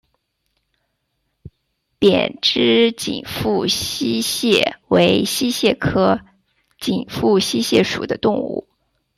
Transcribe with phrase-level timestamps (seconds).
[1.99, 6.19] 扁肢紧腹溪蟹为溪蟹科
[6.79, 8.67] 紧腹溪蟹属的动物。